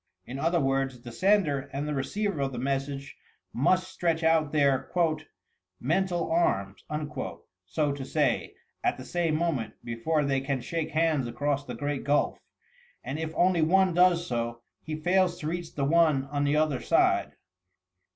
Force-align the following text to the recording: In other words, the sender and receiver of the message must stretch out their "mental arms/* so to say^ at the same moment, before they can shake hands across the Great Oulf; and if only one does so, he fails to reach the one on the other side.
In 0.25 0.39
other 0.39 0.59
words, 0.59 1.01
the 1.03 1.11
sender 1.11 1.69
and 1.71 1.95
receiver 1.95 2.41
of 2.41 2.53
the 2.53 2.57
message 2.57 3.15
must 3.53 3.87
stretch 3.87 4.23
out 4.23 4.51
their 4.51 4.91
"mental 5.79 6.31
arms/* 6.31 6.83
so 7.67 7.91
to 7.91 8.01
say^ 8.01 8.53
at 8.83 8.97
the 8.97 9.05
same 9.05 9.35
moment, 9.35 9.75
before 9.83 10.23
they 10.25 10.41
can 10.41 10.59
shake 10.59 10.89
hands 10.89 11.27
across 11.27 11.65
the 11.67 11.75
Great 11.75 12.09
Oulf; 12.09 12.39
and 13.03 13.19
if 13.19 13.31
only 13.35 13.61
one 13.61 13.93
does 13.93 14.25
so, 14.25 14.63
he 14.81 14.95
fails 14.95 15.37
to 15.39 15.47
reach 15.47 15.75
the 15.75 15.85
one 15.85 16.25
on 16.31 16.45
the 16.45 16.55
other 16.55 16.81
side. 16.81 17.33